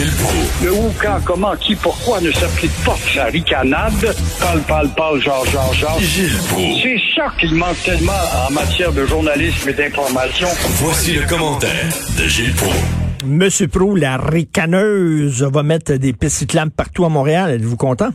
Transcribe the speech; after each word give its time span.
Gilles 0.00 0.16
Proulx. 0.16 0.64
Le 0.64 0.72
où, 0.72 0.90
quand, 0.98 1.18
comment, 1.26 1.56
qui, 1.56 1.74
pourquoi 1.76 2.22
ne 2.22 2.30
s'applique 2.30 2.72
pas 2.86 2.96
sa 3.12 3.24
ricanade? 3.26 3.92
Parle, 4.40 4.62
parle, 4.66 4.88
parle, 4.96 5.20
genre, 5.20 5.44
genre, 5.44 5.74
genre. 5.74 5.98
Gilles 6.00 6.40
Proulx. 6.48 6.80
C'est 6.82 7.00
ça 7.14 7.26
qu'il 7.38 7.54
manque 7.54 7.76
tellement 7.84 8.22
en 8.48 8.50
matière 8.50 8.92
de 8.92 9.04
journalisme 9.04 9.68
et 9.68 9.74
d'information. 9.74 10.48
Voici 10.82 11.12
le 11.12 11.28
commentaire 11.28 11.84
de 12.16 12.26
Gilles 12.26 12.54
Proulx. 12.54 13.26
Monsieur 13.26 13.68
Pro, 13.68 13.94
la 13.94 14.16
ricaneuse 14.16 15.42
va 15.42 15.62
mettre 15.62 15.92
des 15.92 16.14
pistes 16.14 16.38
cyclables 16.38 16.72
partout 16.74 17.04
à 17.04 17.10
Montréal. 17.10 17.50
Êtes-vous 17.50 17.76
content? 17.76 18.08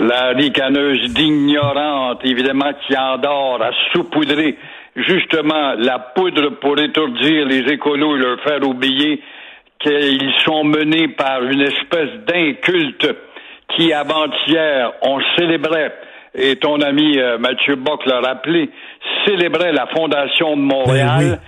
La 0.00 0.30
ricaneuse 0.30 1.12
d'ignorante, 1.12 2.20
évidemment, 2.24 2.72
qui 2.86 2.96
endort 2.96 3.60
à 3.62 3.70
saupoudrer 3.92 4.56
justement 4.96 5.74
la 5.76 5.98
poudre 5.98 6.58
pour 6.60 6.78
étourdir 6.78 7.46
les 7.48 7.70
écolos 7.70 8.16
et 8.16 8.18
leur 8.18 8.40
faire 8.42 8.66
oublier 8.66 9.20
qu'ils 9.80 10.32
sont 10.44 10.64
menés 10.64 11.08
par 11.08 11.42
une 11.42 11.60
espèce 11.60 12.10
d'inculte 12.26 13.14
qui, 13.76 13.92
avant-hier, 13.92 14.92
on 15.02 15.20
célébrait, 15.36 15.92
et 16.34 16.56
ton 16.56 16.80
ami 16.80 17.18
euh, 17.18 17.38
Mathieu 17.38 17.76
Bock 17.76 18.04
l'a 18.06 18.20
rappelé, 18.20 18.70
célébrait 19.26 19.72
la 19.72 19.86
Fondation 19.86 20.56
de 20.56 20.62
Montréal. 20.62 21.38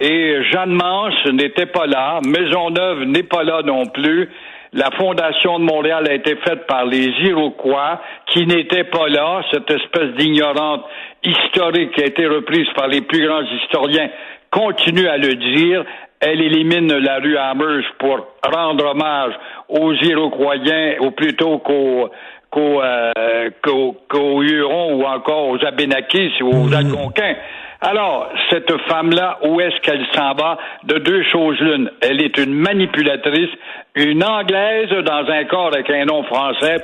Ben 0.00 0.06
Et 0.06 0.42
Jeanne 0.50 0.72
Mance 0.72 1.26
n'était 1.32 1.66
pas 1.66 1.86
là, 1.86 2.20
Maisonneuve 2.24 3.04
n'est 3.04 3.22
pas 3.22 3.42
là 3.42 3.62
non 3.64 3.86
plus. 3.86 4.28
La 4.72 4.90
Fondation 4.90 5.58
de 5.58 5.64
Montréal 5.64 6.06
a 6.08 6.12
été 6.12 6.36
faite 6.36 6.66
par 6.66 6.84
les 6.84 7.06
Iroquois, 7.22 8.00
qui 8.32 8.46
n'étaient 8.46 8.84
pas 8.84 9.08
là, 9.08 9.42
cette 9.50 9.70
espèce 9.70 10.14
d'ignorante 10.18 10.84
historique 11.24 11.92
qui 11.92 12.02
a 12.02 12.06
été 12.06 12.26
reprise 12.26 12.66
par 12.76 12.88
les 12.88 13.00
plus 13.00 13.26
grands 13.26 13.42
historiens 13.42 14.10
continue 14.50 15.08
à 15.08 15.16
le 15.16 15.34
dire. 15.34 15.84
Elle 16.20 16.40
élimine 16.40 16.92
la 16.98 17.16
rue 17.18 17.36
Amherst 17.36 17.88
pour 17.98 18.26
rendre 18.42 18.86
hommage 18.92 19.34
aux 19.68 19.92
Iroquois, 19.92 20.54
ou 21.00 21.10
plutôt 21.10 21.58
qu'aux 21.58 22.08
qu'aux 22.50 22.80
euh, 22.82 23.50
qu'aux- 23.62 23.96
qu'aux 24.08 24.42
Hurons 24.42 24.94
ou 24.94 25.04
encore 25.04 25.48
aux 25.48 25.64
Abénakis 25.64 26.32
ou 26.42 26.48
aux 26.48 26.72
Algonquins. 26.74 27.34
Alors, 27.80 28.28
cette 28.50 28.72
femme-là, 28.88 29.38
où 29.44 29.60
est-ce 29.60 29.78
qu'elle 29.82 30.04
s'en 30.14 30.32
va? 30.34 30.56
De 30.84 30.98
deux 30.98 31.22
choses 31.30 31.58
l'une. 31.60 31.90
Elle 32.00 32.22
est 32.22 32.36
une 32.38 32.54
manipulatrice, 32.54 33.50
une 33.94 34.24
Anglaise 34.24 34.88
dans 35.04 35.28
un 35.30 35.44
corps 35.44 35.70
avec 35.74 35.88
un 35.90 36.04
nom 36.06 36.22
français, 36.24 36.76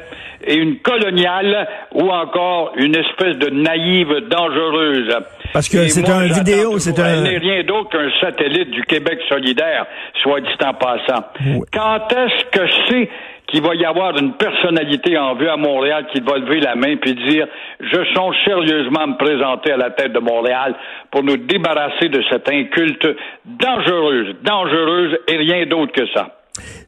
et 0.44 0.54
une 0.56 0.78
coloniale, 0.80 1.66
ou 1.92 2.10
encore 2.10 2.72
une 2.76 2.94
espèce 2.94 3.36
de 3.38 3.48
naïve 3.50 4.28
dangereuse. 4.28 5.16
Parce 5.52 5.68
que 5.68 5.86
c'est 5.88 6.08
un 6.10 6.26
vidéo, 6.26 6.78
c'est 6.78 6.98
Elle 6.98 7.04
un- 7.04 7.22
n'est 7.22 7.38
rien 7.38 7.62
d'autre 7.62 7.90
qu'un 7.90 8.10
satellite 8.20 8.70
du 8.70 8.82
Québec 8.84 9.18
solidaire, 9.28 9.86
soit 10.22 10.40
dit 10.40 10.48
en 10.64 10.74
passant. 10.74 11.24
Oui. 11.46 11.60
Quand 11.72 12.08
est-ce 12.12 12.44
que 12.50 12.66
c'est 12.88 13.08
qu'il 13.52 13.62
va 13.62 13.74
y 13.74 13.84
avoir 13.84 14.16
une 14.18 14.32
personnalité 14.32 15.16
en 15.18 15.34
vue 15.34 15.48
à 15.48 15.56
Montréal 15.56 16.06
qui 16.12 16.20
va 16.20 16.38
lever 16.38 16.60
la 16.60 16.74
main 16.74 16.96
puis 16.96 17.14
dire 17.14 17.46
je 17.80 18.14
sens 18.14 18.34
sérieusement 18.44 19.06
me 19.06 19.16
présenter 19.18 19.72
à 19.72 19.76
la 19.76 19.90
tête 19.90 20.12
de 20.12 20.20
Montréal 20.20 20.74
pour 21.10 21.22
nous 21.22 21.36
débarrasser 21.36 22.08
de 22.08 22.22
cette 22.30 22.48
inculte 22.48 23.06
dangereuse, 23.44 24.34
dangereuse 24.42 25.18
et 25.28 25.36
rien 25.36 25.66
d'autre 25.66 25.92
que 25.92 26.06
ça. 26.14 26.41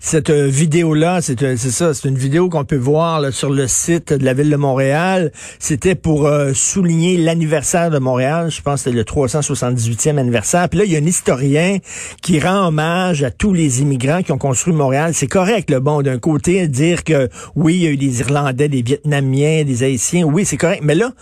Cette 0.06 0.28
euh, 0.28 0.48
vidéo-là, 0.48 1.22
c'est 1.22 1.42
euh, 1.42 1.56
c'est 1.56 1.70
ça, 1.70 1.94
c'est 1.94 2.06
une 2.06 2.19
vidéo 2.19 2.50
qu'on 2.50 2.66
peut 2.66 2.76
voir 2.76 3.32
sur 3.32 3.48
le 3.48 3.66
site 3.66 4.12
de 4.12 4.22
la 4.22 4.34
ville 4.34 4.50
de 4.50 4.56
Montréal. 4.56 5.32
C'était 5.59 5.94
pour 5.94 6.26
euh, 6.26 6.53
souligner 6.53 7.16
l'anniversaire 7.16 7.88
de 7.88 7.98
Montréal. 7.98 8.50
Je 8.50 8.60
pense 8.60 8.84
que 8.84 8.91
c'était 8.91 8.97
le 8.98 9.04
378e 9.04 10.19
anniversaire. 10.19 10.69
Puis 10.69 10.81
là, 10.81 10.84
il 10.84 10.92
y 10.92 10.97
a 10.97 10.98
un 10.98 11.06
historien 11.06 11.78
qui 12.20 12.38
rend 12.38 12.66
hommage 12.66 13.22
à 13.22 13.31
tous 13.31 13.54
les 13.54 13.81
immigrants 13.81 14.22
qui 14.22 14.31
ont 14.32 14.38
construit 14.38 14.75
Montréal. 14.75 15.15
C'est 15.15 15.26
correct, 15.26 15.70
le 15.70 15.81
bon, 15.81 16.03
d'un 16.03 16.19
côté, 16.19 16.69
dire 16.69 17.03
que 17.03 17.31
oui, 17.56 17.76
il 17.76 17.82
y 17.82 17.86
a 17.86 17.91
eu 17.91 17.97
des 17.97 18.21
Irlandais, 18.21 18.69
des 18.69 18.82
Vietnamiens, 18.82 19.65
des 19.65 19.84
Haïtiens. 19.84 20.25
Oui, 20.25 20.44
c'est 20.44 20.59
correct. 20.59 20.82
Mais 20.84 20.97
là, 20.97 21.12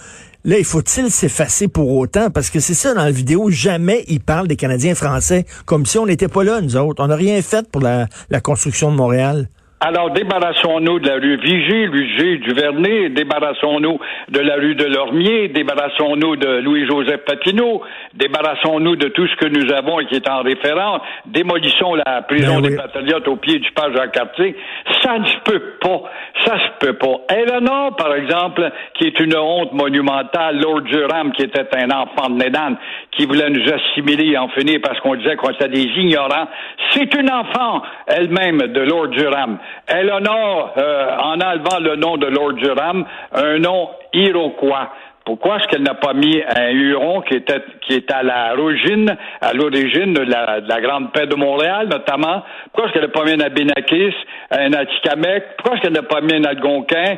Là, 0.45 0.59
il 0.59 0.65
faut-il 0.65 1.09
s'effacer 1.09 1.69
pour 1.69 1.97
autant? 1.97 2.29
Parce 2.31 2.51
que 2.51 2.59
c'est 2.59 2.75
ça 2.75 2.95
dans 2.95 3.05
la 3.05 3.13
vidéo, 3.13 3.49
jamais 3.49 4.05
il 4.09 4.19
parle 4.19 4.49
des 4.49 4.57
Canadiens 4.57 4.97
français, 4.97 5.47
comme 5.67 5.87
si 5.87 5.99
on 5.99 6.07
n'était 6.07 6.27
pas 6.27 6.43
là, 6.43 6.61
nous 6.61 6.77
autres. 6.77 7.01
On 7.03 7.07
n'a 7.07 7.15
rien 7.15 7.41
fait 7.43 7.71
pour 7.71 7.81
la, 7.81 8.09
la 8.29 8.41
construction 8.41 8.91
de 8.91 8.97
Montréal. 8.97 9.49
Alors, 9.85 10.11
débarrassons-nous 10.11 11.01
de 11.01 11.09
la 11.09 11.15
rue 11.17 11.37
Vigie, 11.39 12.39
du 12.39 12.53
Vernet, 12.53 13.09
débarrassons-nous 13.15 13.99
de 14.29 14.39
la 14.39 14.55
rue 14.55 14.77
de 14.77 14.85
Lormier, 14.85 15.49
débarrassons-nous 15.49 16.37
de 16.37 16.61
Louis-Joseph 16.61 17.25
Papineau, 17.27 17.83
débarrassons-nous 18.15 18.95
de 18.95 19.09
tout 19.09 19.27
ce 19.27 19.35
que 19.35 19.47
nous 19.47 19.73
avons 19.73 19.99
et 19.99 20.07
qui 20.07 20.15
est 20.15 20.29
en 20.29 20.43
référence, 20.43 21.01
démolissons 21.27 21.97
la 21.97 22.23
prison 22.23 22.61
Ben 22.61 22.71
des. 22.71 22.77
Patriotes 22.77 23.27
au 23.27 23.35
pied 23.35 23.59
du 23.59 23.73
page 23.73 23.93
Jacques-Cartier. 23.97 24.55
Ça 25.03 25.19
ne 25.19 25.27
se 25.27 25.39
peut 25.45 25.63
pas. 25.81 26.03
Ça 26.45 26.59
se 26.59 26.87
peut 26.87 26.95
pas. 26.95 27.35
Eleanor, 27.35 27.97
par 27.97 28.15
exemple, 28.15 28.71
qui 28.95 29.09
est 29.09 29.19
une 29.19 29.37
honte 29.37 29.73
monumentale, 29.73 30.61
Lord 30.61 30.83
Durham, 30.83 31.33
qui 31.33 31.43
était 31.43 31.67
un 31.77 31.91
enfant 31.91 32.31
de 32.31 32.37
Nédan, 32.37 32.77
qui 33.11 33.27
voulait 33.27 33.51
nous 33.51 33.65
assimiler 33.69 34.31
et 34.31 34.39
en 34.39 34.49
finir 34.51 34.79
parce 34.81 35.01
qu'on 35.01 35.17
disait 35.17 35.35
qu'on 35.35 35.51
était 35.51 35.69
des 35.69 35.89
ignorants, 35.97 36.47
c'est 36.91 37.13
une 37.15 37.31
enfant 37.33 37.83
elle-même 38.07 38.59
de 38.59 38.81
Lord 38.81 39.09
Durham. 39.09 39.59
Elle 39.87 40.11
honore, 40.11 40.75
euh, 40.79 41.17
en 41.19 41.41
enlevant 41.41 41.81
le 41.81 41.97
nom 41.97 42.17
de 42.17 42.27
Lord 42.27 42.55
Durham, 42.55 43.05
un 43.33 43.59
nom 43.59 43.91
iroquois. 44.13 44.91
Pourquoi 45.25 45.59
est-ce 45.59 45.69
qu'elle 45.69 45.83
n'a 45.83 45.95
pas 45.95 46.15
mis 46.15 46.43
un 46.43 46.71
Huron 46.71 47.21
qui 47.21 47.35
était 47.35 47.63
qui 47.83 47.95
est 47.95 48.11
à 48.11 48.25
la 48.25 48.59
origine, 48.59 49.17
à 49.41 49.53
l'origine 49.53 50.15
de 50.15 50.23
la, 50.23 50.61
de 50.61 50.69
la 50.69 50.81
grande 50.81 51.13
paix 51.13 51.27
de 51.27 51.37
Montréal, 51.37 51.89
notamment? 51.89 52.43
Pourquoi 52.73 52.87
est-ce 52.87 52.95
qu'elle 52.95 53.03
n'a 53.03 53.09
pas 53.09 53.25
mis 53.25 53.33
un 53.33 53.41
Abénakis, 53.41 54.15
un 54.51 54.73
Atikamekw? 54.73 55.45
Pourquoi 55.57 55.77
est-ce 55.77 55.83
qu'elle 55.83 55.93
n'a 55.93 56.03
pas 56.03 56.21
mis 56.23 56.35
un 56.35 56.45
Algonquin? 56.45 57.17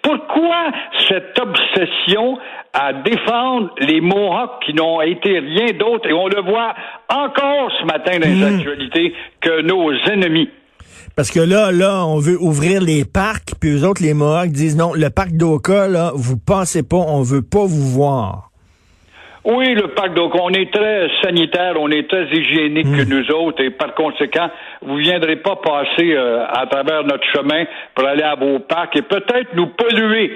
Pourquoi 0.00 0.66
cette 1.08 1.36
obsession 1.40 2.38
à 2.72 2.92
défendre 2.92 3.70
les 3.80 4.00
Mohawks 4.00 4.64
qui 4.64 4.74
n'ont 4.74 5.00
été 5.00 5.40
rien 5.40 5.72
d'autre, 5.76 6.08
et 6.08 6.12
on 6.12 6.28
le 6.28 6.42
voit 6.42 6.74
encore 7.08 7.72
ce 7.80 7.84
matin 7.84 8.18
dans 8.18 8.28
les 8.28 8.44
actualités, 8.44 9.14
que 9.40 9.62
nos 9.62 9.92
ennemis. 10.10 10.50
Parce 11.18 11.32
que 11.32 11.40
là, 11.40 11.72
là, 11.72 12.06
on 12.06 12.20
veut 12.20 12.40
ouvrir 12.40 12.80
les 12.80 13.04
parcs, 13.04 13.50
puis 13.60 13.70
eux 13.70 13.84
autres, 13.84 14.00
les 14.04 14.14
Mohawks, 14.14 14.52
disent 14.52 14.76
non, 14.76 14.94
le 14.94 15.10
parc 15.10 15.32
d'Oka, 15.32 15.88
là, 15.88 16.12
vous 16.14 16.36
passez 16.38 16.84
pas, 16.88 16.94
on 16.96 17.22
veut 17.22 17.42
pas 17.42 17.66
vous 17.66 17.90
voir. 17.90 18.52
Oui, 19.44 19.74
le 19.74 19.88
parc, 19.94 20.14
donc 20.14 20.32
on 20.40 20.50
est 20.50 20.72
très 20.72 21.08
sanitaire, 21.20 21.74
on 21.80 21.90
est 21.90 22.08
très 22.08 22.26
hygiénique 22.26 22.86
que 22.86 23.02
Hmm. 23.02 23.08
nous 23.08 23.30
autres, 23.34 23.64
et 23.64 23.70
par 23.70 23.96
conséquent, 23.96 24.48
vous 24.86 24.94
viendrez 24.98 25.34
pas 25.36 25.56
passer 25.56 26.12
euh, 26.12 26.44
à 26.46 26.66
travers 26.66 27.02
notre 27.02 27.24
chemin 27.34 27.64
pour 27.96 28.06
aller 28.06 28.22
à 28.22 28.36
vos 28.36 28.60
parcs 28.60 28.94
et 28.96 29.02
peut-être 29.02 29.56
nous 29.56 29.66
polluer. 29.66 30.30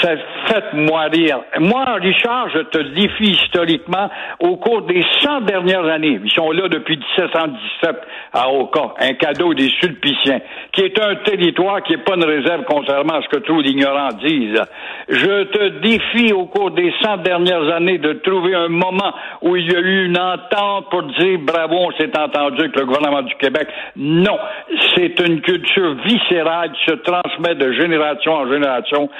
Ça 0.00 0.10
fait 0.46 0.72
moi 0.74 1.02
rire. 1.12 1.40
Moi, 1.58 1.84
Richard, 2.00 2.48
je 2.50 2.60
te 2.60 2.78
défie 2.78 3.32
historiquement, 3.32 4.08
au 4.38 4.56
cours 4.56 4.82
des 4.82 5.04
100 5.20 5.42
dernières 5.42 5.84
années, 5.84 6.20
ils 6.24 6.32
sont 6.32 6.52
là 6.52 6.68
depuis 6.68 6.96
1717 6.96 7.96
à 8.32 8.48
Oka, 8.48 8.94
un 9.00 9.14
cadeau 9.14 9.54
des 9.54 9.68
Sulpiciens, 9.80 10.40
qui 10.72 10.82
est 10.82 11.00
un 11.00 11.16
territoire 11.16 11.82
qui 11.82 11.92
n'est 11.92 12.02
pas 12.02 12.14
une 12.14 12.24
réserve, 12.24 12.64
contrairement 12.68 13.14
à 13.14 13.22
ce 13.22 13.28
que 13.28 13.42
tous 13.42 13.60
les 13.60 13.70
ignorants 13.70 14.12
disent. 14.24 14.62
Je 15.08 15.44
te 15.44 15.68
défie 15.80 16.32
au 16.32 16.46
cours 16.46 16.70
des 16.70 16.92
100 17.02 17.18
dernières 17.18 17.68
années 17.74 17.98
de 17.98 18.12
trouver 18.14 18.54
un 18.54 18.68
moment 18.68 19.12
où 19.42 19.56
il 19.56 19.70
y 19.70 19.74
a 19.74 19.80
eu 19.80 20.06
une 20.06 20.18
entente 20.18 20.90
pour 20.90 21.02
dire 21.02 21.38
bravo, 21.40 21.76
on 21.76 21.92
s'est 21.92 22.16
entendu 22.16 22.60
avec 22.60 22.76
le 22.76 22.86
gouvernement 22.86 23.22
du 23.22 23.34
Québec. 23.34 23.68
Non, 23.96 24.38
c'est 24.94 25.18
une 25.20 25.40
culture 25.40 25.94
viscérale 26.04 26.72
qui 26.72 26.92
se 26.92 26.96
transmet 26.96 27.54
de 27.56 27.72
génération 27.72 28.32
en 28.32 28.50
génération 28.50 29.10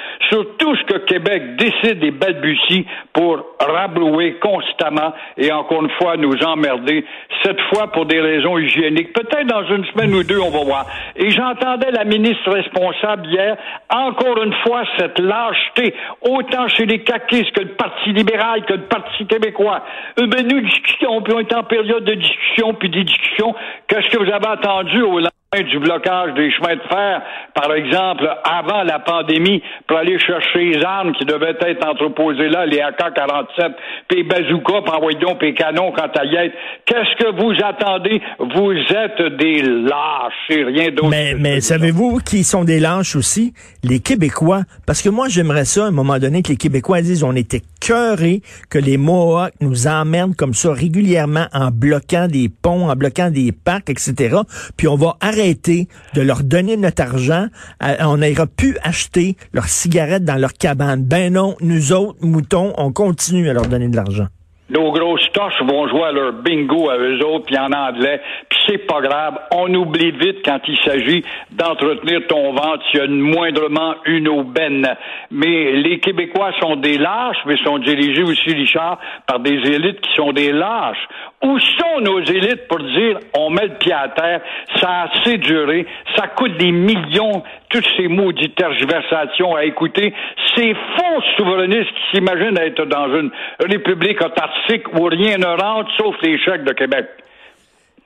tout 0.57 0.75
ce 0.75 0.83
que 0.83 0.97
Québec 1.05 1.55
décide 1.57 2.03
et 2.03 2.11
balbutie 2.11 2.85
pour 3.13 3.43
rabrouer 3.59 4.35
constamment 4.35 5.13
et 5.37 5.51
encore 5.51 5.83
une 5.83 5.91
fois 5.91 6.17
nous 6.17 6.35
emmerder, 6.43 7.05
cette 7.43 7.59
fois 7.73 7.91
pour 7.91 8.05
des 8.05 8.19
raisons 8.19 8.57
hygiéniques. 8.57 9.13
Peut-être 9.13 9.47
dans 9.47 9.65
une 9.67 9.85
semaine 9.85 10.13
ou 10.13 10.23
deux, 10.23 10.39
on 10.39 10.49
va 10.49 10.63
voir. 10.63 10.85
Et 11.15 11.29
j'entendais 11.29 11.91
la 11.91 12.03
ministre 12.03 12.51
responsable 12.51 13.27
hier, 13.27 13.57
encore 13.89 14.41
une 14.43 14.53
fois, 14.65 14.83
cette 14.97 15.19
lâcheté, 15.19 15.93
autant 16.21 16.67
chez 16.67 16.85
les 16.85 17.03
caquistes 17.03 17.51
que 17.51 17.61
le 17.61 17.73
Parti 17.75 18.11
libéral, 18.11 18.65
que 18.65 18.73
le 18.73 18.83
Parti 18.83 19.25
québécois. 19.25 19.83
Euh, 20.19 20.27
ben, 20.27 20.47
nous 20.47 20.61
discutons, 20.61 21.21
puis 21.21 21.33
on 21.33 21.39
est 21.39 21.53
en 21.53 21.63
période 21.63 22.03
de 22.03 22.13
discussion, 22.15 22.73
puis 22.73 22.89
des 22.89 23.03
discussions. 23.03 23.55
Qu'est-ce 23.87 24.09
que 24.09 24.23
vous 24.23 24.31
avez 24.31 24.47
entendu 24.47 25.01
au 25.01 25.19
du 25.61 25.79
blocage 25.79 26.33
des 26.33 26.51
chemins 26.51 26.75
de 26.75 26.81
fer, 26.89 27.21
par 27.53 27.73
exemple, 27.73 28.27
avant 28.43 28.83
la 28.83 28.99
pandémie, 28.99 29.61
pour 29.87 29.97
aller 29.97 30.17
chercher 30.17 30.73
les 30.73 30.83
armes 30.83 31.13
qui 31.13 31.25
devaient 31.25 31.55
être 31.59 31.87
entreposées 31.87 32.49
là, 32.49 32.65
les 32.65 32.79
AK-47, 32.79 33.73
puis 34.07 34.17
les 34.17 34.23
bazookas, 34.23 34.81
puis 34.81 34.95
envoyer 34.95 35.19
donc 35.19 35.41
les 35.41 35.53
canons 35.53 35.91
quand 35.91 36.17
à 36.17 36.25
y 36.25 36.35
être. 36.35 36.55
Qu'est-ce 36.85 37.23
que 37.23 37.41
vous 37.41 37.53
attendez? 37.63 38.21
Vous 38.39 38.73
êtes 38.73 39.37
des 39.37 39.61
lâches 39.61 40.33
et 40.49 40.63
rien 40.63 40.89
d'autre. 40.89 41.09
Mais, 41.09 41.35
mais 41.37 41.61
savez-vous 41.61 42.19
qui 42.25 42.43
sont 42.43 42.63
des 42.63 42.79
lâches 42.79 43.15
aussi? 43.15 43.53
Les 43.83 43.99
Québécois. 43.99 44.61
Parce 44.87 45.01
que 45.01 45.09
moi, 45.09 45.27
j'aimerais 45.29 45.65
ça, 45.65 45.85
à 45.85 45.87
un 45.87 45.91
moment 45.91 46.17
donné, 46.17 46.41
que 46.41 46.49
les 46.49 46.57
Québécois 46.57 47.01
disent 47.01 47.23
on 47.23 47.35
était 47.35 47.61
que 47.83 48.77
les 48.77 48.95
Mohawks 48.97 49.55
nous 49.59 49.87
emmerdent 49.87 50.35
comme 50.37 50.53
ça 50.53 50.71
régulièrement 50.71 51.47
en 51.51 51.69
bloquant 51.69 52.27
des 52.27 52.47
ponts, 52.47 52.89
en 52.89 52.95
bloquant 52.95 53.29
des 53.29 53.51
parcs, 53.51 53.89
etc. 53.89 54.37
Puis 54.77 54.87
on 54.87 54.95
va 54.95 55.17
arrêter 55.19 55.89
de 56.13 56.21
leur 56.21 56.43
donner 56.43 56.77
notre 56.77 57.01
argent. 57.01 57.47
on 57.81 58.17
n'ira 58.17 58.47
plus 58.47 58.77
acheter 58.83 59.35
leurs 59.51 59.67
cigarettes 59.67 60.23
dans 60.23 60.37
leur 60.37 60.53
cabane. 60.53 61.03
Ben 61.03 61.33
non, 61.33 61.57
nous 61.59 61.91
autres, 61.91 62.19
moutons, 62.21 62.73
on 62.77 62.93
continue 62.93 63.49
à 63.49 63.53
leur 63.53 63.67
donner 63.67 63.89
de 63.89 63.95
l'argent. 63.97 64.27
Nos 64.73 64.91
grosses 64.91 65.31
toches 65.33 65.61
vont 65.61 65.87
jouer 65.87 66.05
à 66.05 66.11
leur 66.11 66.33
bingo 66.33 66.89
à 66.89 66.97
eux 66.97 67.23
autres, 67.23 67.45
puis 67.45 67.57
en 67.57 67.71
anglais, 67.71 68.19
puis 68.49 68.59
c'est 68.65 68.87
pas 68.87 69.01
grave. 69.01 69.37
On 69.51 69.71
oublie 69.75 70.11
vite 70.11 70.39
quand 70.43 70.59
il 70.67 70.77
s'agit 70.77 71.23
d'entretenir 71.51 72.25
ton 72.27 72.53
ventre 72.53 72.83
s'il 72.89 72.99
y 72.99 73.03
a 73.03 73.07
moindrement 73.07 73.95
une 74.05 74.27
aubaine. 74.27 74.87
Mais 75.29 75.73
les 75.73 75.99
Québécois 75.99 76.53
sont 76.59 76.75
des 76.77 76.97
lâches, 76.97 77.37
mais 77.45 77.57
sont 77.57 77.77
dirigés 77.77 78.23
aussi, 78.23 78.51
Richard, 78.51 78.97
par 79.27 79.39
des 79.39 79.59
élites 79.69 80.01
qui 80.01 80.13
sont 80.15 80.33
des 80.33 80.51
lâches. 80.51 81.07
Où 81.43 81.59
sont 81.59 81.99
nos 82.01 82.21
élites 82.21 82.67
pour 82.67 82.79
dire 82.79 83.19
on 83.37 83.49
met 83.49 83.67
le 83.67 83.77
pied 83.77 83.93
à 83.93 84.09
terre, 84.09 84.41
ça 84.79 84.87
a 84.89 85.09
assez 85.09 85.37
duré, 85.37 85.85
ça 86.15 86.27
coûte 86.27 86.57
des 86.57 86.71
millions, 86.71 87.43
toutes 87.69 87.87
ces 87.97 88.07
maudites 88.07 88.55
tergiversations 88.55 89.55
à 89.55 89.65
écouter, 89.65 90.13
ces 90.55 90.73
faux 90.73 91.21
souverainistes 91.37 91.89
qui 91.89 92.17
s'imaginent 92.17 92.57
être 92.57 92.85
dans 92.85 93.07
une 93.07 93.31
république 93.59 94.21
autarcique 94.21 94.87
où 94.93 95.03
rien 95.03 95.37
ne 95.37 95.61
rentre 95.61 95.91
sauf 95.97 96.15
les 96.21 96.37
chèques 96.39 96.63
de 96.63 96.73
Québec. 96.73 97.07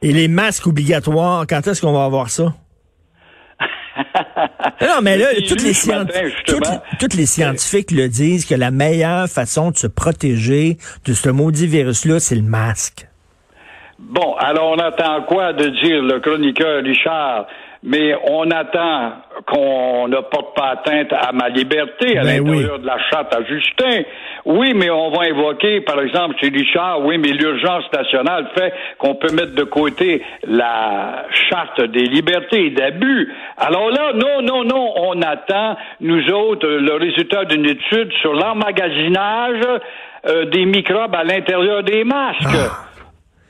Et 0.01 0.13
les 0.13 0.28
masques 0.28 0.68
obligatoires, 0.68 1.45
quand 1.48 1.66
est-ce 1.68 1.81
qu'on 1.81 1.94
va 1.94 2.06
avoir 2.06 2.30
ça? 2.30 2.54
non, 4.81 5.01
mais 5.01 5.18
là, 5.18 5.28
toutes 5.48 5.63
les, 5.63 5.74
toutes, 7.00 7.13
les, 7.16 7.25
scientifiques 7.25 7.92
le 7.92 8.07
disent 8.07 8.45
que 8.45 8.54
la 8.54 8.69
meilleure 8.69 9.28
façon 9.28 9.72
de 9.72 9.78
se 9.78 9.88
protéger 9.88 10.78
de 11.06 11.13
ce 11.13 11.30
maudit 11.30 11.68
virus-là, 11.68 12.19
c'est 12.19 12.36
le 12.36 12.44
masque. 12.44 13.06
Bon, 14.00 14.36
alors 14.38 14.72
on 14.72 14.80
attend 14.80 15.24
quoi 15.24 15.54
de 15.54 15.70
dire 15.70 16.04
le 16.04 16.20
chroniqueur 16.20 16.84
Richard? 16.84 17.48
Mais 17.84 18.16
on 18.28 18.50
attend 18.52 19.14
qu'on 19.46 20.08
ne 20.08 20.18
porte 20.18 20.56
pas 20.56 20.70
atteinte 20.70 21.14
à 21.14 21.32
ma 21.32 21.48
liberté 21.50 22.18
à 22.18 22.24
ben 22.24 22.44
l'intérieur 22.44 22.80
de 22.80 22.86
la 22.86 22.98
charte 23.10 23.34
à 23.34 23.44
Justin. 23.44 24.02
Oui, 24.46 24.74
mais 24.76 24.90
on 24.90 25.12
va 25.12 25.28
évoquer, 25.28 25.82
par 25.82 26.02
exemple, 26.02 26.36
chez 26.42 26.50
Richard, 26.50 27.06
oui, 27.06 27.18
mais 27.18 27.30
l'urgence 27.30 27.86
nationale 27.94 28.50
fait 28.58 28.74
qu'on 28.98 29.16
peut 29.16 29.32
mettre 29.32 29.54
de 29.54 29.64
côté 29.64 30.24
la 30.46 31.26
charte 31.50 31.82
des 31.82 32.06
libertés 32.06 32.66
et 32.66 32.70
d'abus. 32.72 33.32
Alors 33.58 33.90
là, 33.92 34.12
non, 34.14 34.42
non, 34.42 34.64
non, 34.64 34.94
on 34.98 35.22
attend, 35.22 35.78
nous 36.02 36.30
autres, 36.32 36.68
le 36.68 36.94
résultat 36.96 37.46
d'une 37.46 37.66
étude 37.66 38.12
sur 38.22 38.34
l'emmagasinage 38.34 39.64
euh, 40.28 40.46
des 40.46 40.66
microbes 40.66 41.16
à 41.16 41.24
l'intérieur 41.24 41.84
des 41.84 42.04
masques. 42.04 42.42
Ah. 42.46 42.87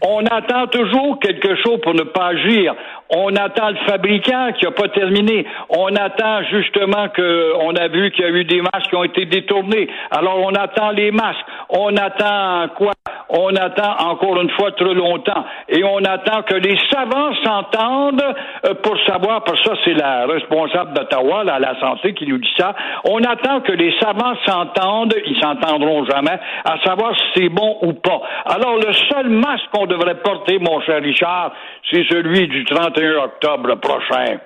On 0.02 0.24
attend 0.26 0.68
toujours 0.68 1.20
quelque 1.20 1.56
chose 1.56 1.82
pour 1.82 1.96
ne 1.96 2.04
pas 2.04 2.28
agir. 2.28 2.76
On 3.10 3.36
attend 3.36 3.70
le 3.70 3.78
fabricant 3.88 4.52
qui 4.54 4.66
n'a 4.66 4.72
pas 4.72 4.90
terminé. 4.90 5.46
On 5.70 5.88
attend 5.96 6.44
justement 6.52 7.10
que, 7.10 7.54
on 7.62 7.76
a 7.76 7.88
vu 7.88 8.12
qu'il 8.12 8.24
y 8.24 8.28
a 8.28 8.32
eu 8.32 8.44
des 8.44 8.62
masques 8.62 8.90
qui 8.90 8.96
ont 8.96 9.04
été 9.04 9.26
détournés. 9.26 9.88
Alors 10.12 10.40
on 10.40 10.54
attend 10.54 10.92
les 10.92 11.10
masques. 11.12 11.46
On 11.70 11.96
attend 11.98 12.70
quoi? 12.76 12.94
On 13.30 13.54
attend 13.56 14.10
encore 14.10 14.42
une 14.42 14.50
fois 14.52 14.72
trop 14.72 14.94
longtemps. 14.94 15.44
Et 15.68 15.84
on 15.84 15.98
attend 15.98 16.44
que 16.44 16.56
les 16.56 16.78
savants 16.90 17.34
s'entendent 17.44 18.36
euh, 18.66 18.74
pour 18.76 18.98
savoir, 19.06 19.44
parce 19.44 19.62
que 19.62 19.70
ça 19.70 19.76
c'est 19.84 19.94
la 19.94 20.26
responsable 20.26 20.94
d'Ottawa, 20.94 21.44
la, 21.44 21.60
la 21.60 21.80
santé 21.80 22.14
qui 22.14 22.26
nous 22.26 22.38
dit 22.38 22.54
ça. 22.58 22.74
On 23.04 23.22
attend 23.24 23.62
que 23.62 23.74
les 23.74 23.94
savants 24.00 24.36
s'entendent, 24.46 25.16
ils 25.26 25.40
s'entendront 25.42 26.06
jamais, 26.06 26.40
à 26.64 26.78
savoir 26.86 27.16
si 27.18 27.24
c'est 27.36 27.50
bon 27.50 27.78
ou 27.82 27.94
pas. 27.94 28.22
Alors 28.46 28.78
le 28.78 28.94
seul 28.94 29.28
masque 29.30 29.66
qu'on 29.74 29.88
devrait 29.88 30.22
porter, 30.22 30.60
mon 30.60 30.80
cher 30.82 31.02
Richard, 31.02 31.52
c'est 31.92 32.06
celui 32.10 32.48
du 32.48 32.64
31 32.64 33.24
octobre 33.24 33.76
prochain. 33.76 34.38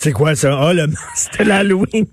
C'est 0.00 0.12
quoi 0.12 0.36
ça? 0.36 0.56
Ah, 0.60 0.72
le 0.72 0.86
masque 0.86 1.40
de 1.40 1.44
l'Halloween. 1.44 2.06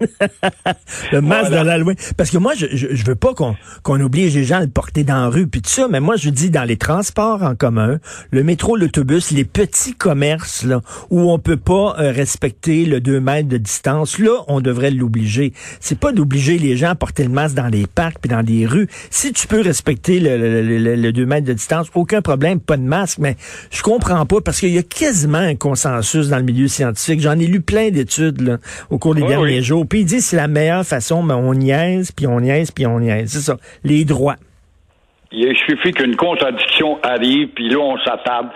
le 1.12 1.22
masque 1.22 1.52
de 1.52 1.56
l'Halloween. 1.58 1.96
Parce 2.18 2.32
que 2.32 2.40
moi, 2.40 2.54
je, 2.58 2.66
je, 2.72 3.06
veux 3.06 3.16
pas 3.16 3.36
qu'on 3.36 3.56
qu'on 3.84 4.00
oblige 4.02 4.34
les 4.34 4.44
gens 4.44 4.58
à 4.58 4.62
le 4.62 4.70
porter 4.70 5.04
dans 5.04 5.22
la 5.22 5.28
rue 5.28 5.46
puis 5.46 5.62
tout 5.62 5.70
ça, 5.70 5.88
mais 5.88 6.00
moi, 6.00 6.16
je 6.16 6.32
dis 6.32 6.50
dans 6.50 6.64
les 6.64 6.78
transports 6.78 7.44
en 7.44 7.54
commun, 7.54 8.00
le 8.32 8.44
métro, 8.44 8.76
l'autobus, 8.76 9.30
les 9.30 9.46
petits 9.46 9.94
commerces, 9.94 10.64
là, 10.64 10.82
où 11.12 11.32
on 11.32 11.38
peut 11.38 11.58
pas 11.58 11.96
euh, 12.00 12.12
respecter 12.12 12.86
le 12.86 13.02
2 13.02 13.20
mètres 13.20 13.50
de 13.50 13.58
distance, 13.58 14.18
là, 14.18 14.44
on 14.48 14.62
devrait 14.62 14.90
l'obliger. 14.90 15.54
C'est 15.80 16.00
pas 16.00 16.12
d'obliger 16.12 16.58
les 16.58 16.78
gens 16.78 16.90
à 16.90 16.96
porter 16.96 17.24
le 17.24 17.30
masque 17.30 17.56
dans 17.56 17.68
les 17.68 17.86
parcs 17.86 18.18
puis 18.20 18.30
dans 18.30 18.42
les 18.42 18.66
rues. 18.66 18.88
Si 19.12 19.32
tu 19.32 19.46
peux 19.46 19.62
respecter 19.62 20.20
le, 20.20 20.38
le, 20.38 20.96
le, 20.96 21.14
2 21.14 21.26
mètres 21.28 21.46
de 21.46 21.54
distance, 21.54 21.88
aucun 21.94 22.24
problème, 22.24 22.60
pas 22.60 22.78
de 22.78 22.82
masque, 22.82 23.20
mais 23.20 23.38
je 23.70 23.84
comprends 23.84 24.26
pas 24.26 24.42
parce 24.42 24.60
qu'il 24.60 24.74
y 24.74 24.80
a 24.80 24.84
quasiment 24.84 25.38
un 25.38 25.56
consensus 25.56 26.30
dans 26.30 26.38
le 26.38 26.44
milieu 26.44 26.68
scientifique. 26.68 27.22
J'en 27.22 27.38
ai 27.38 27.46
lu 27.46 27.62
plein 27.62 27.75
plein 27.76 27.90
d'études 27.92 28.58
au 28.90 28.98
cours 28.98 29.16
des 29.16 29.24
derniers 29.24 29.62
jours. 29.62 29.86
Puis 29.90 30.00
il 30.00 30.06
dit 30.06 30.22
c'est 30.22 30.38
la 30.38 30.48
meilleure 30.48 30.86
façon, 30.86 31.22
mais 31.22 31.34
on 31.34 31.54
niaise, 31.54 32.12
puis 32.14 32.26
on 32.26 32.40
niaise, 32.40 32.72
puis 32.72 32.86
on 32.86 33.02
niaise. 33.02 33.32
C'est 33.34 33.52
ça. 33.52 33.58
Les 33.84 34.06
droits. 34.06 34.38
Il 35.34 35.54
suffit 35.58 35.92
qu'une 35.92 36.16
contradiction 36.16 36.98
arrive, 37.04 37.50
puis 37.50 37.68
là, 37.68 37.80
on 37.80 37.98
s'attarde. 37.98 38.48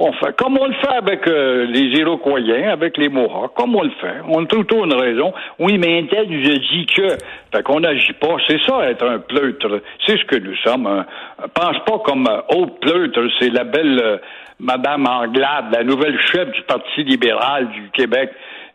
On 0.00 0.12
fait, 0.12 0.36
comme 0.36 0.56
on 0.56 0.66
le 0.66 0.74
fait 0.74 0.96
avec 0.96 1.26
euh, 1.26 1.66
les 1.66 1.98
Iroquois, 1.98 2.38
avec 2.70 2.96
les 2.98 3.08
Mohawks, 3.08 3.52
comme 3.56 3.74
on 3.74 3.82
le 3.82 3.90
fait. 4.00 4.20
On 4.28 4.44
trouve 4.46 4.64
toujours 4.64 4.84
une 4.84 4.94
raison. 4.94 5.32
Oui, 5.58 5.76
mais 5.76 6.06
tel 6.08 6.28
nous 6.28 6.48
a 6.48 6.54
dit 6.54 6.86
que. 6.86 7.08
Fait 7.52 7.64
qu'on 7.64 7.80
n'agit 7.80 8.12
pas. 8.12 8.36
C'est 8.46 8.60
ça, 8.64 8.88
être 8.88 9.04
un 9.04 9.18
pleutre. 9.18 9.82
C'est 10.06 10.16
ce 10.16 10.24
que 10.26 10.36
nous 10.36 10.54
sommes. 10.58 11.04
pense 11.52 11.78
pas 11.84 11.98
comme 12.04 12.28
euh, 12.28 12.56
autre 12.56 12.78
pleutre. 12.78 13.20
C'est 13.40 13.50
la 13.50 13.64
belle 13.64 14.00
euh, 14.00 14.18
Madame 14.60 15.06
Anglade, 15.06 15.66
la 15.72 15.84
nouvelle 15.84 16.18
chef 16.32 16.50
du 16.50 16.62
Parti 16.62 17.02
libéral 17.02 17.68
du 17.70 17.90
Québec 17.90 18.30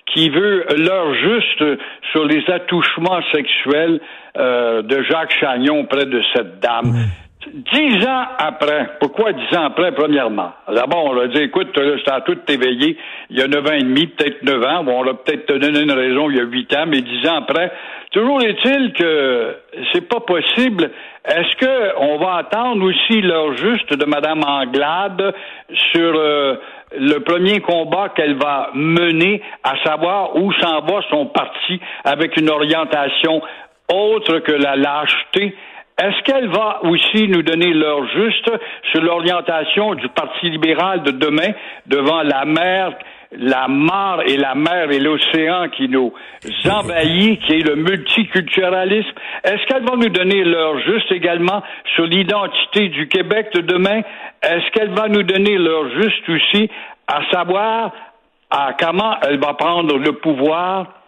qui 0.05 0.29
veut 0.29 0.65
l'heure 0.77 1.13
juste 1.13 1.63
sur 2.12 2.25
les 2.25 2.43
attouchements 2.50 3.22
sexuels 3.31 4.00
euh, 4.38 4.81
de 4.81 5.01
Jacques 5.03 5.36
Chagnon 5.39 5.86
près 5.86 6.05
de 6.05 6.22
cette 6.33 6.60
dame. 6.60 6.93
Dix 7.51 8.05
ans 8.07 8.25
après, 8.38 8.91
pourquoi 9.01 9.33
dix 9.33 9.57
ans 9.57 9.65
après, 9.65 9.91
premièrement? 9.91 10.53
D'abord, 10.74 11.05
on 11.05 11.19
a 11.19 11.27
dit, 11.27 11.39
écoute, 11.39 11.67
c'est 11.75 12.12
à 12.12 12.22
tout 12.22 12.38
éveillé, 12.48 12.98
il 13.29 13.38
y 13.38 13.41
a 13.41 13.48
neuf 13.48 13.65
ans 13.67 13.74
et 13.74 13.83
demi, 13.83 14.07
peut-être 14.07 14.43
neuf 14.43 14.63
ans, 14.65 14.83
bon, 14.83 15.03
on 15.03 15.10
a 15.10 15.13
peut-être 15.13 15.53
donné 15.57 15.81
une 15.81 15.91
raison 15.91 16.29
il 16.29 16.38
y 16.38 16.39
a 16.39 16.43
huit 16.43 16.74
ans, 16.74 16.86
mais 16.88 17.01
dix 17.01 17.27
ans 17.27 17.39
après, 17.39 17.72
toujours 18.12 18.41
est-il 18.41 18.93
que 18.93 19.57
c'est 19.91 20.07
pas 20.07 20.22
possible. 20.22 20.89
Est-ce 21.25 21.55
que 21.57 22.00
on 22.00 22.17
va 22.17 22.36
attendre 22.36 22.86
aussi 22.86 23.22
l'heure 23.22 23.55
juste 23.57 23.93
de 23.93 24.05
Madame 24.05 24.43
Anglade 24.45 25.33
sur 25.91 26.13
euh, 26.15 26.55
le 26.97 27.19
premier 27.19 27.59
combat 27.62 28.09
qu'elle 28.09 28.35
va 28.35 28.69
mener, 28.73 29.41
à 29.63 29.73
savoir 29.83 30.35
où 30.35 30.51
s'en 30.53 30.81
va 30.81 31.01
son 31.09 31.27
parti 31.27 31.79
avec 32.03 32.38
une 32.38 32.50
orientation 32.50 33.41
autre 33.89 34.39
que 34.39 34.51
la 34.51 34.75
lâcheté. 34.75 35.55
Est-ce 36.01 36.23
qu'elle 36.23 36.50
va 36.50 36.79
aussi 36.83 37.27
nous 37.27 37.43
donner 37.43 37.71
l'heure 37.73 38.05
juste 38.15 38.51
sur 38.91 39.01
l'orientation 39.01 39.93
du 39.93 40.09
Parti 40.09 40.50
libéral 40.50 41.03
de 41.03 41.12
demain 41.12 41.51
devant 41.85 42.23
la 42.23 42.45
mer 42.45 42.93
la 43.37 43.67
mare 43.67 44.21
et 44.27 44.37
la 44.37 44.55
mer 44.55 44.91
et 44.91 44.99
l'océan 44.99 45.69
qui 45.69 45.87
nous 45.89 46.13
envahit, 46.69 47.39
qui 47.41 47.53
est 47.53 47.67
le 47.67 47.75
multiculturalisme. 47.75 49.11
Est-ce 49.43 49.65
qu'elle 49.67 49.83
va 49.83 49.95
nous 49.95 50.09
donner 50.09 50.43
l'heure 50.43 50.79
juste 50.79 51.11
également 51.11 51.61
sur 51.95 52.05
l'identité 52.05 52.89
du 52.89 53.07
Québec 53.07 53.49
de 53.53 53.61
demain? 53.61 54.01
Est-ce 54.41 54.71
qu'elle 54.71 54.91
va 54.91 55.07
nous 55.07 55.23
donner 55.23 55.57
l'heure 55.57 55.89
juste 56.01 56.29
aussi 56.29 56.69
à 57.07 57.21
savoir 57.31 57.91
à 58.49 58.73
comment 58.79 59.15
elle 59.27 59.39
va 59.39 59.53
prendre 59.53 59.97
le 59.97 60.13
pouvoir 60.13 61.02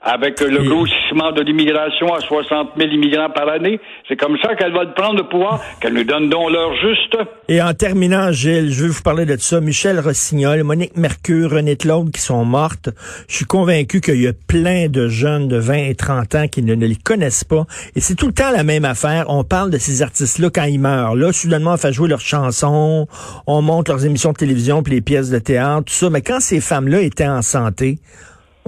avec 0.00 0.40
le 0.40 0.62
grossissement 0.62 1.32
de 1.32 1.42
l'immigration 1.42 2.14
à 2.14 2.20
60 2.20 2.70
000 2.78 2.90
immigrants 2.90 3.30
par 3.30 3.48
année. 3.48 3.80
C'est 4.06 4.16
comme 4.16 4.36
ça 4.40 4.54
qu'elle 4.54 4.72
va 4.72 4.86
prendre 4.86 5.16
le 5.16 5.28
pouvoir, 5.28 5.60
qu'elle 5.80 5.94
nous 5.94 6.04
donne 6.04 6.28
donc 6.28 6.50
l'heure 6.50 6.72
juste. 6.76 7.16
Et 7.48 7.60
en 7.60 7.74
terminant, 7.74 8.30
Gilles, 8.30 8.70
je 8.70 8.84
veux 8.84 8.90
vous 8.90 9.02
parler 9.02 9.26
de 9.26 9.36
ça. 9.36 9.60
Michel 9.60 9.98
Rossignol, 9.98 10.62
Monique 10.62 10.96
Mercure, 10.96 11.50
René 11.50 11.76
Claude 11.76 12.12
qui 12.12 12.20
sont 12.20 12.44
mortes. 12.44 12.90
Je 13.28 13.36
suis 13.36 13.44
convaincu 13.44 14.00
qu'il 14.00 14.22
y 14.22 14.28
a 14.28 14.32
plein 14.32 14.88
de 14.88 15.08
jeunes 15.08 15.48
de 15.48 15.56
20 15.56 15.74
et 15.74 15.94
30 15.96 16.34
ans 16.36 16.48
qui 16.48 16.62
ne, 16.62 16.74
ne 16.74 16.86
les 16.86 16.96
connaissent 16.96 17.44
pas. 17.44 17.66
Et 17.96 18.00
c'est 18.00 18.14
tout 18.14 18.28
le 18.28 18.32
temps 18.32 18.52
la 18.52 18.62
même 18.62 18.84
affaire. 18.84 19.24
On 19.28 19.42
parle 19.42 19.70
de 19.70 19.78
ces 19.78 20.02
artistes-là 20.02 20.50
quand 20.54 20.64
ils 20.64 20.78
meurent. 20.78 21.16
Là, 21.16 21.32
soudainement, 21.32 21.72
on 21.72 21.76
fait 21.76 21.92
jouer 21.92 22.08
leurs 22.08 22.20
chansons, 22.20 23.08
on 23.46 23.62
monte 23.62 23.88
leurs 23.88 24.06
émissions 24.06 24.30
de 24.30 24.36
télévision, 24.36 24.82
puis 24.84 24.94
les 24.94 25.00
pièces 25.00 25.30
de 25.30 25.38
théâtre, 25.38 25.86
tout 25.86 25.94
ça. 25.94 26.08
Mais 26.08 26.22
quand 26.22 26.40
ces 26.40 26.60
femmes-là 26.60 27.00
étaient 27.00 27.26
en 27.26 27.42
santé, 27.42 27.98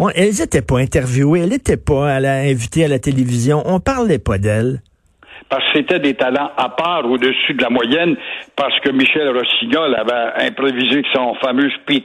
elles 0.09 0.40
n'étaient 0.40 0.62
pas 0.62 0.78
interviewées, 0.78 1.40
elles 1.40 1.50
n'étaient 1.50 1.76
pas 1.76 2.07
invitées 2.14 2.85
à 2.85 2.88
la 2.88 2.99
télévision, 2.99 3.62
on 3.66 3.80
parlait 3.80 4.19
pas 4.19 4.38
d'elles. 4.38 4.80
Parce 5.49 5.64
que 5.73 5.78
c'était 5.78 5.99
des 5.99 6.14
talents 6.14 6.50
à 6.57 6.69
part 6.69 7.04
au-dessus 7.11 7.54
de 7.54 7.62
la 7.62 7.71
moyenne, 7.71 8.16
parce 8.57 8.78
que 8.80 8.90
Michel 8.90 9.28
Rossignol 9.37 9.95
avait 9.97 10.47
improvisé 10.47 11.02
son 11.12 11.35
fameux 11.42 11.69
Speak 11.83 12.04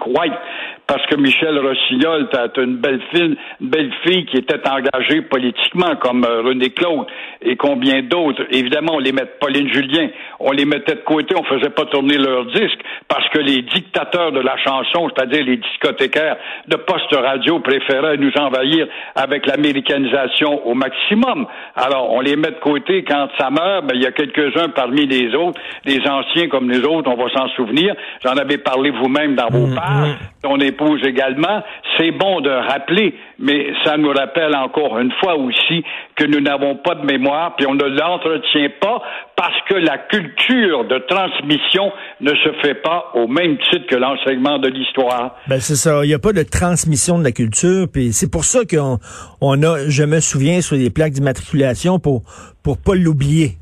parce 0.88 1.06
que 1.08 1.15
Michel 1.15 1.58
Rossignol 1.60 2.27
était 2.32 2.62
une 2.62 2.77
belle 2.77 3.01
fille, 3.13 3.38
une 3.60 3.70
belle 3.70 3.92
fille 4.04 4.25
qui 4.25 4.38
était 4.38 4.62
engagée 4.70 5.22
politiquement, 5.22 5.96
comme 5.96 6.24
euh, 6.25 6.42
René 6.42 6.70
Claude 6.70 7.08
et 7.42 7.56
combien 7.56 8.01
d'autres. 8.04 8.44
Évidemment, 8.51 8.94
on 8.96 9.00
les 9.00 9.12
met 9.12 9.25
Pauline 9.39 9.72
Julien, 9.74 10.10
on 10.39 10.51
les 10.51 10.65
mettait 10.65 10.96
de 10.96 11.01
côté, 11.01 11.36
on 11.36 11.44
faisait 11.44 11.70
pas 11.70 11.86
tourner 11.86 12.18
leurs 12.18 12.46
disques, 12.46 12.80
parce 13.08 13.27
que 13.30 13.39
les 13.39 13.62
dictateurs 13.63 14.32
de 14.32 14.39
la 14.39 14.58
chanson, 14.58 15.10
c'est-à-dire 15.10 15.44
les 15.44 15.58
discothécaires 15.58 16.38
de 16.68 16.75
poste 16.75 17.13
radio, 17.13 17.60
préféraient 17.60 18.18
nous 18.18 18.32
envahir 18.38 18.88
avec 19.15 19.46
l'américanisation 19.46 20.65
au 20.68 20.74
maximum. 20.74 21.48
Alors, 21.75 22.12
on 22.13 22.22
les 22.22 22.36
met 22.36 22.51
de 22.51 22.60
côté 22.62 23.04
quand 23.04 23.27
ça 23.38 23.50
meurt, 23.50 23.86
ben, 23.86 23.96
il 23.96 24.01
y 24.01 24.06
a 24.06 24.12
quelques-uns 24.12 24.70
parmi 24.70 25.06
les 25.08 25.34
autres, 25.36 25.60
les 25.86 26.00
anciens 26.08 26.48
comme 26.48 26.70
les 26.70 26.84
autres, 26.86 27.10
on 27.10 27.15
va 27.15 27.30
s'en 27.30 27.48
souvenir. 27.50 27.96
J'en 28.24 28.34
avais 28.34 28.58
parlé 28.58 28.92
vous-même 28.92 29.36
dans 29.36 29.50
vos 29.50 29.68
mm, 29.68 29.75
pages, 29.75 30.10
mm. 30.10 30.35
Ton 30.45 30.59
épouse 30.59 31.01
également. 31.03 31.63
C'est 31.97 32.11
bon 32.11 32.39
de 32.39 32.51
rappeler, 32.51 33.15
mais 33.39 33.73
ça 33.83 33.97
nous 33.97 34.11
rappelle 34.11 34.55
encore 34.55 34.99
une 34.99 35.11
fois 35.19 35.35
aussi 35.35 35.83
que 36.15 36.23
nous 36.25 36.39
n'avons 36.39 36.75
pas 36.75 36.93
de 36.93 37.05
mémoire, 37.05 37.55
puis 37.55 37.65
on 37.65 37.73
ne 37.73 37.85
l'entretient 37.85 38.69
pas 38.79 39.01
parce 39.35 39.59
que 39.67 39.73
la 39.73 39.97
culture 39.97 40.85
de 40.85 40.99
transmission 40.99 41.91
ne 42.21 42.29
se 42.29 42.53
fait 42.61 42.75
pas 42.75 43.11
au 43.15 43.27
même 43.27 43.57
titre 43.71 43.87
que 43.87 43.95
l'enseignement 43.95 44.59
de 44.59 44.67
l'histoire. 44.67 45.35
Ben 45.47 45.59
c'est 45.59 45.75
ça, 45.75 46.01
il 46.03 46.09
n'y 46.09 46.13
a 46.13 46.19
pas 46.19 46.33
de 46.33 46.43
transmission 46.43 47.17
de 47.17 47.23
la 47.23 47.31
culture, 47.31 47.87
puis 47.91 48.13
c'est 48.13 48.31
pour 48.31 48.45
ça 48.45 48.59
qu'on 48.69 48.99
on 49.41 49.63
a, 49.63 49.89
je 49.89 50.03
me 50.03 50.19
souviens, 50.19 50.61
sur 50.61 50.75
les 50.75 50.91
plaques 50.91 51.13
d'immatriculation 51.13 51.97
pour 51.99 52.21
pour 52.63 52.77
pas 52.77 52.95
l'oublier 52.95 53.57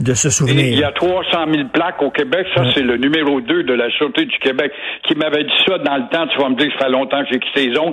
de 0.00 0.14
se 0.14 0.30
souvenir. 0.30 0.66
il 0.66 0.78
y 0.78 0.84
a 0.84 0.92
300 0.92 1.46
000 1.52 1.68
plaques 1.72 2.02
au 2.02 2.10
Québec. 2.10 2.46
Ça, 2.54 2.64
c'est 2.74 2.82
le 2.82 2.96
numéro 2.96 3.40
2 3.40 3.62
de 3.64 3.74
la 3.74 3.90
Sûreté 3.90 4.24
du 4.24 4.38
Québec 4.38 4.72
qui 5.04 5.14
m'avait 5.14 5.44
dit 5.44 5.58
ça 5.66 5.78
dans 5.78 5.96
le 5.96 6.08
temps. 6.10 6.26
Tu 6.28 6.38
vas 6.40 6.48
me 6.48 6.56
dire 6.56 6.68
que 6.68 6.78
ça 6.78 6.86
fait 6.86 6.92
longtemps 6.92 7.22
que 7.22 7.28
j'ai 7.32 7.38
quitté 7.38 7.68
les 7.68 7.74
zones. 7.74 7.92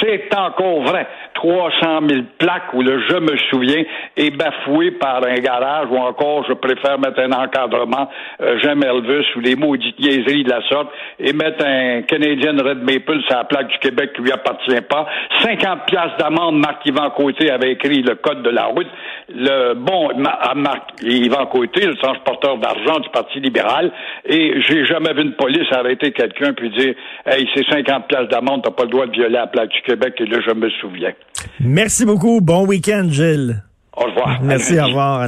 C'est 0.00 0.28
encore 0.36 0.82
vrai. 0.82 1.06
300 1.38 2.00
000 2.08 2.22
plaques 2.38 2.74
où 2.74 2.82
le 2.82 3.00
je 3.08 3.16
me 3.16 3.36
souviens 3.50 3.84
est 4.16 4.30
bafoué 4.30 4.90
par 4.90 5.24
un 5.24 5.36
garage 5.36 5.86
ou 5.90 5.96
encore 5.96 6.44
je 6.48 6.54
préfère 6.54 6.98
mettre 6.98 7.20
un 7.20 7.30
encadrement 7.30 8.10
euh, 8.40 8.58
j'aime 8.60 8.82
Elvis 8.82 9.24
ou 9.36 9.40
les 9.40 9.54
maudites 9.54 9.98
niaiseries 10.00 10.42
de 10.42 10.50
la 10.50 10.62
sorte 10.68 10.88
et 11.20 11.32
mettre 11.32 11.64
un 11.64 12.02
Canadian 12.02 12.56
Red 12.56 12.82
Maple 12.82 13.22
sur 13.22 13.36
la 13.36 13.44
plaque 13.44 13.68
du 13.68 13.78
Québec 13.78 14.12
qui 14.14 14.22
lui 14.22 14.32
appartient 14.32 14.80
pas. 14.88 15.06
50 15.42 15.86
piastres 15.86 16.16
d'amende, 16.18 16.56
Marc-Yvan 16.56 17.10
Côté 17.10 17.50
avait 17.50 17.72
écrit 17.72 18.02
le 18.02 18.16
code 18.16 18.42
de 18.42 18.50
la 18.50 18.64
route. 18.64 18.88
Le 19.28 19.74
bon 19.74 20.08
à 20.26 20.54
Marc-Yvan 20.54 21.46
Côté, 21.46 21.86
le 21.86 21.94
transporteur 21.96 22.58
d'argent 22.58 22.98
du 23.00 23.08
Parti 23.10 23.40
libéral, 23.40 23.92
et 24.24 24.60
j'ai 24.62 24.84
jamais 24.86 25.12
vu 25.12 25.22
une 25.22 25.34
police 25.34 25.70
arrêter 25.72 26.12
quelqu'un 26.12 26.52
puis 26.52 26.70
dire 26.70 26.94
Hey, 27.26 27.48
c'est 27.54 27.64
50 27.68 28.08
piastres 28.08 28.28
d'amende, 28.28 28.62
t'as 28.64 28.70
pas 28.70 28.84
le 28.84 28.90
droit 28.90 29.06
de 29.06 29.12
violer 29.12 29.34
la 29.34 29.46
plaque 29.46 29.70
du 29.70 29.82
Québec, 29.82 30.14
et 30.18 30.26
là 30.26 30.38
je 30.44 30.52
me 30.52 30.68
souviens. 30.70 31.12
Merci 31.60 32.04
beaucoup. 32.04 32.40
Bon 32.40 32.66
week-end, 32.66 33.08
Gilles. 33.10 33.62
Au 33.96 34.04
revoir. 34.04 34.42
Merci, 34.42 34.78
au 34.80 34.86
revoir. 34.86 35.26